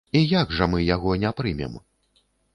І 0.19 0.21
як 0.29 0.55
жа 0.59 0.67
мы 0.71 0.81
яго 0.95 1.13
не 1.25 1.33
прымем? 1.43 1.79